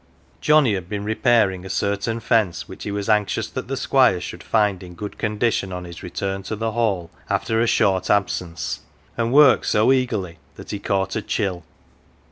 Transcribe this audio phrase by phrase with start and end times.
[0.41, 4.19] Johnnie had been repair ing a certain fence, which he was anxious that the Squire
[4.19, 8.79] should find in good condition on his return to the Hall after a short absence,
[9.15, 11.63] and worked so eagerly that he caught a chill.